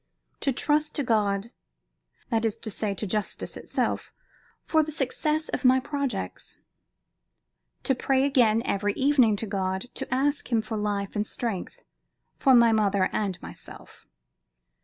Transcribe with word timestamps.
To 0.39 0.51
trust 0.51 0.95
to 0.95 1.03
God 1.03 1.51
that 2.31 2.43
is 2.43 2.57
to 2.57 2.71
say, 2.71 2.95
to 2.95 3.05
Justice 3.05 3.55
itself 3.55 4.11
for 4.65 4.81
the 4.81 4.91
success 4.91 5.47
of 5.49 5.63
my 5.63 5.79
projects. 5.79 6.57
To 7.83 7.93
pray 7.93 8.23
again 8.25 8.63
every 8.65 8.93
evening 8.93 9.35
to 9.35 9.45
God 9.45 9.81
to 9.93 10.11
ask 10.11 10.51
Him 10.51 10.63
for 10.63 10.75
life 10.75 11.15
and 11.15 11.27
strength, 11.27 11.83
for 12.39 12.55
my 12.55 12.71
mother 12.71 13.09
and 13.13 13.39
myself. 13.43 14.07